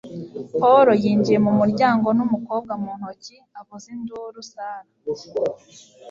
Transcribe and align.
Paul 0.59 0.87
yinjiye 1.03 1.39
mu 1.45 1.51
muryango 1.59 2.07
n'umukobwa 2.17 2.73
mu 2.83 2.91
ntoki 2.97 3.35
avuza 3.59 3.87
induru, 3.95 4.39
Sarah! 4.51 4.89